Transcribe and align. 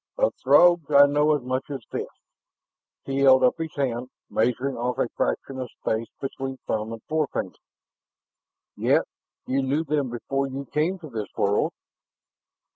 "Of 0.17 0.33
Throgs 0.43 0.89
I 0.89 1.05
know 1.05 1.35
as 1.35 1.43
much 1.43 1.69
as 1.69 1.85
this...." 1.91 2.07
He 3.05 3.19
held 3.19 3.43
up 3.43 3.59
his 3.59 3.75
hand, 3.75 4.09
measuring 4.31 4.75
off 4.75 4.97
a 4.97 5.07
fraction 5.15 5.59
of 5.59 5.69
space 5.79 6.07
between 6.19 6.57
thumb 6.65 6.91
and 6.91 7.03
forefinger. 7.07 7.53
"Yet 8.75 9.03
you 9.45 9.61
knew 9.61 9.83
them 9.83 10.09
before 10.09 10.47
you 10.47 10.65
came 10.65 10.97
to 10.97 11.09
this 11.11 11.29
world." 11.37 11.71